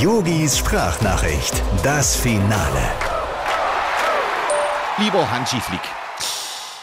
[0.00, 2.90] Yogis Sprachnachricht, das Finale.
[4.96, 5.82] Lieber Hansi Flick.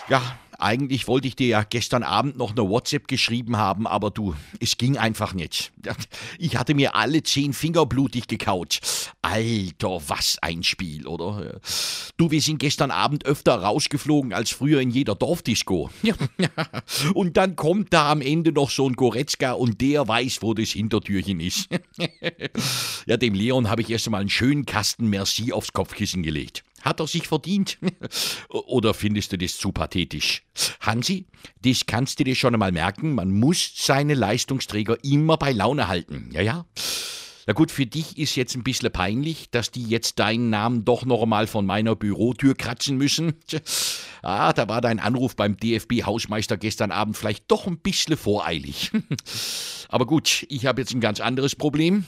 [0.08, 0.22] Ja,
[0.60, 4.78] eigentlich wollte ich dir ja gestern Abend noch eine WhatsApp geschrieben haben, aber du, es
[4.78, 5.72] ging einfach nicht.
[6.40, 8.80] Ich hatte mir alle zehn Finger blutig gekaut.
[9.22, 11.60] Alter, was ein Spiel, oder?
[12.18, 15.90] Du, wir sind gestern Abend öfter rausgeflogen als früher in jeder Dorfdisco.
[17.14, 20.70] Und dann kommt da am Ende noch so ein Goretzka und der weiß, wo das
[20.70, 21.70] Hintertürchen ist.
[23.06, 26.64] Ja, dem Leon habe ich erst einmal einen schönen Kasten Merci aufs Kopfkissen gelegt.
[26.82, 27.78] Hat er sich verdient?
[28.50, 30.44] Oder findest du das zu pathetisch?
[30.82, 31.26] Hansi,
[31.64, 36.30] das kannst du dir schon einmal merken, man muss seine Leistungsträger immer bei Laune halten.
[36.32, 36.66] Ja, ja.
[37.50, 41.06] Na gut, für dich ist jetzt ein bisschen peinlich, dass die jetzt deinen Namen doch
[41.06, 43.34] noch einmal von meiner Bürotür kratzen müssen.
[44.24, 48.92] Ah, da war dein Anruf beim DFB-Hausmeister gestern Abend vielleicht doch ein bisschen voreilig.
[49.90, 52.06] Aber gut, ich habe jetzt ein ganz anderes Problem.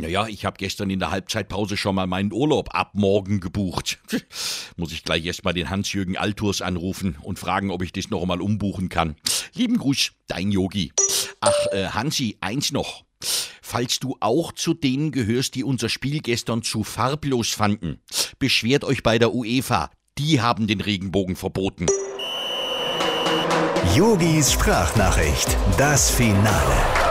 [0.00, 3.98] Naja, ich habe gestern in der Halbzeitpause schon mal meinen Urlaub ab morgen gebucht.
[4.76, 8.22] Muss ich gleich erst mal den Hans-Jürgen Alturs anrufen und fragen, ob ich das noch
[8.22, 9.16] einmal umbuchen kann.
[9.52, 10.92] Lieben Gruß, dein Yogi.
[11.40, 13.04] Ach, äh, Hansi, eins noch.
[13.60, 18.00] Falls du auch zu denen gehörst, die unser Spiel gestern zu farblos fanden,
[18.38, 19.90] beschwert euch bei der UEFA.
[20.18, 21.86] Die haben den Regenbogen verboten.
[23.94, 27.09] Yogis Sprachnachricht, das Finale.